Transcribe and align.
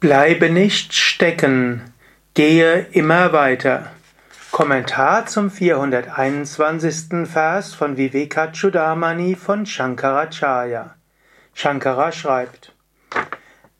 Bleibe 0.00 0.48
nicht 0.48 0.94
stecken, 0.94 1.82
gehe 2.32 2.86
immer 2.92 3.34
weiter. 3.34 3.92
Kommentar 4.50 5.26
zum 5.26 5.50
421. 5.50 7.28
Vers 7.30 7.74
von 7.74 7.98
Vivekachudamani 7.98 9.34
von 9.34 9.66
Shankaracharya. 9.66 10.94
Shankara 11.52 12.12
schreibt, 12.12 12.74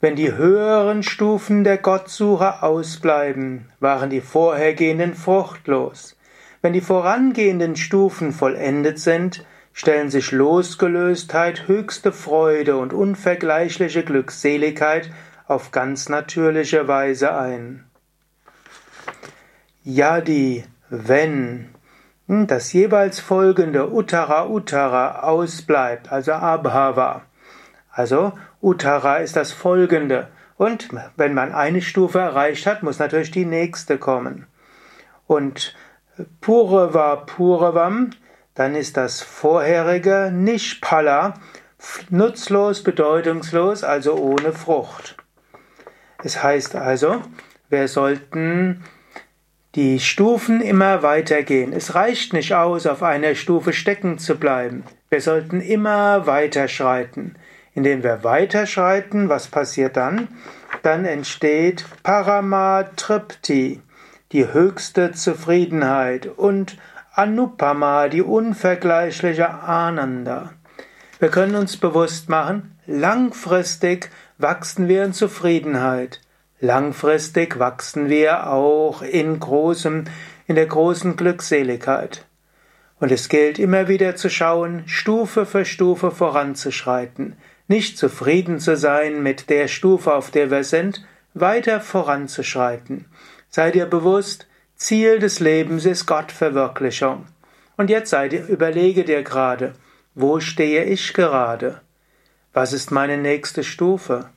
wenn 0.02 0.14
die 0.14 0.30
höheren 0.30 1.02
Stufen 1.02 1.64
der 1.64 1.78
Gottsuche 1.78 2.62
ausbleiben, 2.62 3.70
waren 3.80 4.10
die 4.10 4.20
vorhergehenden 4.20 5.14
fruchtlos. 5.14 6.18
Wenn 6.60 6.74
die 6.74 6.82
vorangehenden 6.82 7.76
Stufen 7.76 8.32
vollendet 8.32 8.98
sind, 8.98 9.46
stellen 9.72 10.10
sich 10.10 10.32
Losgelöstheit, 10.32 11.66
höchste 11.66 12.12
Freude 12.12 12.76
und 12.76 12.92
unvergleichliche 12.92 14.02
Glückseligkeit 14.02 15.10
auf 15.50 15.72
ganz 15.72 16.08
natürliche 16.08 16.86
Weise 16.86 17.34
ein. 17.34 17.84
Yadi, 19.82 20.64
wenn 20.90 21.70
hm, 22.28 22.46
das 22.46 22.72
jeweils 22.72 23.18
folgende 23.18 23.90
Uttara 23.90 24.46
Uttara 24.46 25.22
ausbleibt, 25.24 26.12
also 26.12 26.34
Abhava. 26.34 27.22
Also 27.90 28.32
Uttara 28.62 29.16
ist 29.16 29.34
das 29.34 29.50
folgende. 29.50 30.28
Und 30.56 30.90
wenn 31.16 31.34
man 31.34 31.52
eine 31.52 31.82
Stufe 31.82 32.20
erreicht 32.20 32.66
hat, 32.66 32.84
muss 32.84 33.00
natürlich 33.00 33.32
die 33.32 33.44
nächste 33.44 33.98
kommen. 33.98 34.46
Und 35.26 35.74
Pureva 36.40 37.16
Purevam, 37.16 38.10
dann 38.54 38.76
ist 38.76 38.96
das 38.96 39.20
vorherige 39.20 40.30
Nishpala 40.32 41.34
nutzlos, 42.10 42.84
bedeutungslos, 42.84 43.82
also 43.82 44.14
ohne 44.14 44.52
Frucht. 44.52 45.16
Es 46.22 46.42
heißt 46.42 46.76
also, 46.76 47.22
wir 47.68 47.88
sollten 47.88 48.82
die 49.74 50.00
Stufen 50.00 50.60
immer 50.60 51.02
weitergehen. 51.02 51.72
Es 51.72 51.94
reicht 51.94 52.32
nicht 52.32 52.54
aus, 52.54 52.86
auf 52.86 53.02
einer 53.02 53.34
Stufe 53.34 53.72
stecken 53.72 54.18
zu 54.18 54.36
bleiben. 54.36 54.84
Wir 55.08 55.20
sollten 55.20 55.60
immer 55.60 56.26
weiter 56.26 56.68
schreiten. 56.68 57.36
Indem 57.72 58.02
wir 58.02 58.24
weiterschreiten, 58.24 59.28
was 59.28 59.46
passiert 59.46 59.96
dann? 59.96 60.28
Dann 60.82 61.04
entsteht 61.04 61.84
Paramatripti, 62.02 63.80
die 64.32 64.52
höchste 64.52 65.12
Zufriedenheit 65.12 66.26
und 66.26 66.76
Anupama, 67.12 68.08
die 68.08 68.22
unvergleichliche 68.22 69.50
Ananda. 69.50 70.52
Wir 71.20 71.28
können 71.28 71.54
uns 71.54 71.76
bewusst 71.76 72.28
machen, 72.28 72.78
langfristig 72.86 74.10
wachsen 74.40 74.88
wir 74.88 75.04
in 75.04 75.12
Zufriedenheit. 75.12 76.20
Langfristig 76.60 77.58
wachsen 77.58 78.08
wir 78.08 78.48
auch 78.48 79.02
in 79.02 79.38
großem, 79.38 80.04
in 80.46 80.54
der 80.54 80.66
großen 80.66 81.16
Glückseligkeit. 81.16 82.26
Und 82.98 83.12
es 83.12 83.28
gilt 83.28 83.58
immer 83.58 83.88
wieder 83.88 84.16
zu 84.16 84.28
schauen, 84.28 84.82
Stufe 84.86 85.46
für 85.46 85.64
Stufe 85.64 86.10
voranzuschreiten, 86.10 87.36
nicht 87.66 87.96
zufrieden 87.96 88.58
zu 88.58 88.76
sein 88.76 89.22
mit 89.22 89.48
der 89.48 89.68
Stufe, 89.68 90.12
auf 90.14 90.30
der 90.30 90.50
wir 90.50 90.64
sind, 90.64 91.04
weiter 91.32 91.80
voranzuschreiten. 91.80 93.06
Sei 93.48 93.70
dir 93.70 93.86
bewusst, 93.86 94.46
Ziel 94.76 95.18
des 95.18 95.40
Lebens 95.40 95.86
ist 95.86 96.06
Gottverwirklichung. 96.06 97.26
Und 97.76 97.90
jetzt 97.90 98.10
sei 98.10 98.28
dir, 98.28 98.46
überlege 98.46 99.04
dir 99.04 99.22
gerade, 99.22 99.74
wo 100.14 100.40
stehe 100.40 100.84
ich 100.84 101.14
gerade? 101.14 101.80
Was 102.52 102.72
ist 102.72 102.90
meine 102.90 103.16
nächste 103.16 103.62
Stufe? 103.62 104.28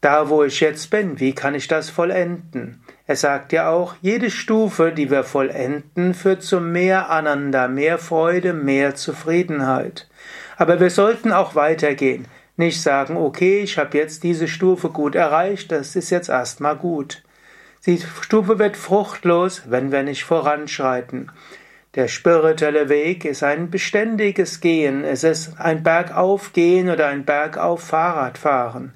Da, 0.00 0.30
wo 0.30 0.42
ich 0.42 0.60
jetzt 0.60 0.90
bin, 0.90 1.20
wie 1.20 1.34
kann 1.34 1.54
ich 1.54 1.68
das 1.68 1.90
vollenden? 1.90 2.82
Er 3.06 3.16
sagt 3.16 3.52
ja 3.52 3.68
auch, 3.68 3.94
jede 4.00 4.30
Stufe, 4.30 4.90
die 4.92 5.10
wir 5.10 5.22
vollenden, 5.22 6.14
führt 6.14 6.42
zu 6.42 6.60
mehr 6.60 7.10
Ananda, 7.10 7.68
mehr 7.68 7.98
Freude, 7.98 8.54
mehr 8.54 8.94
Zufriedenheit. 8.94 10.08
Aber 10.56 10.80
wir 10.80 10.88
sollten 10.88 11.30
auch 11.30 11.54
weitergehen. 11.56 12.26
Nicht 12.56 12.80
sagen, 12.80 13.18
okay, 13.18 13.60
ich 13.60 13.76
habe 13.76 13.98
jetzt 13.98 14.22
diese 14.22 14.48
Stufe 14.48 14.88
gut 14.88 15.14
erreicht, 15.14 15.70
das 15.70 15.94
ist 15.94 16.08
jetzt 16.08 16.30
erstmal 16.30 16.76
gut. 16.76 17.22
Die 17.84 18.02
Stufe 18.22 18.58
wird 18.58 18.78
fruchtlos, 18.78 19.62
wenn 19.66 19.92
wir 19.92 20.04
nicht 20.04 20.24
voranschreiten. 20.24 21.30
Der 21.94 22.08
spirituelle 22.08 22.88
Weg 22.88 23.24
ist 23.24 23.42
ein 23.42 23.70
beständiges 23.70 24.60
Gehen. 24.60 25.04
Es 25.04 25.24
ist 25.24 25.58
ein 25.58 25.82
Bergaufgehen 25.82 26.90
oder 26.90 27.06
ein 27.06 27.24
Bergauf 27.24 27.82
Fahrradfahren. 27.82 28.92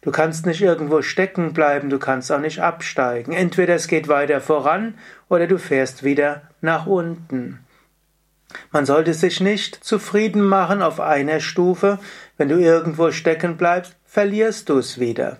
Du 0.00 0.12
kannst 0.12 0.46
nicht 0.46 0.62
irgendwo 0.62 1.02
stecken 1.02 1.52
bleiben, 1.52 1.90
du 1.90 1.98
kannst 1.98 2.30
auch 2.30 2.38
nicht 2.38 2.60
absteigen. 2.60 3.32
Entweder 3.32 3.74
es 3.74 3.88
geht 3.88 4.06
weiter 4.06 4.40
voran 4.40 4.94
oder 5.28 5.48
du 5.48 5.58
fährst 5.58 6.04
wieder 6.04 6.42
nach 6.60 6.86
unten. 6.86 7.58
Man 8.70 8.86
sollte 8.86 9.12
sich 9.14 9.40
nicht 9.40 9.84
zufrieden 9.84 10.42
machen 10.42 10.80
auf 10.80 11.00
einer 11.00 11.40
Stufe. 11.40 11.98
Wenn 12.36 12.48
du 12.48 12.58
irgendwo 12.58 13.10
stecken 13.10 13.56
bleibst, 13.56 13.96
verlierst 14.06 14.68
du 14.68 14.78
es 14.78 15.00
wieder. 15.00 15.38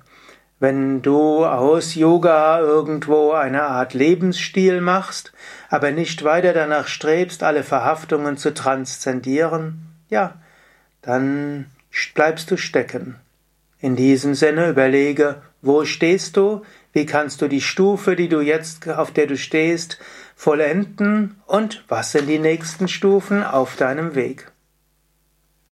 Wenn 0.60 1.02
du 1.02 1.44
aus 1.44 1.94
Yoga 1.94 2.58
irgendwo 2.58 3.30
eine 3.30 3.62
Art 3.62 3.94
Lebensstil 3.94 4.80
machst, 4.80 5.32
aber 5.68 5.92
nicht 5.92 6.24
weiter 6.24 6.52
danach 6.52 6.88
strebst, 6.88 7.44
alle 7.44 7.62
Verhaftungen 7.62 8.36
zu 8.36 8.52
transzendieren, 8.52 9.86
ja, 10.08 10.34
dann 11.00 11.66
bleibst 12.14 12.50
du 12.50 12.56
stecken. 12.56 13.16
In 13.80 13.94
diesem 13.94 14.34
Sinne 14.34 14.68
überlege, 14.68 15.42
wo 15.62 15.84
stehst 15.84 16.36
du, 16.36 16.62
wie 16.92 17.06
kannst 17.06 17.40
du 17.40 17.46
die 17.46 17.60
Stufe, 17.60 18.16
die 18.16 18.28
du 18.28 18.40
jetzt, 18.40 18.88
auf 18.88 19.12
der 19.12 19.26
du 19.26 19.36
stehst, 19.36 19.98
vollenden 20.34 21.40
und 21.46 21.84
was 21.88 22.12
sind 22.12 22.26
die 22.26 22.40
nächsten 22.40 22.88
Stufen 22.88 23.44
auf 23.44 23.76
deinem 23.76 24.16
Weg. 24.16 24.50